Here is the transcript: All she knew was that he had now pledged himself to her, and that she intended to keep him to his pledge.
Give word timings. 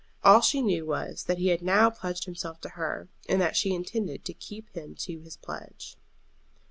All 0.23 0.41
she 0.41 0.63
knew 0.63 0.87
was 0.87 1.25
that 1.25 1.37
he 1.37 1.49
had 1.49 1.61
now 1.61 1.91
pledged 1.91 2.25
himself 2.25 2.59
to 2.61 2.69
her, 2.69 3.07
and 3.29 3.39
that 3.39 3.55
she 3.55 3.71
intended 3.75 4.25
to 4.25 4.33
keep 4.33 4.71
him 4.73 4.95
to 4.95 5.19
his 5.19 5.37
pledge. 5.37 5.95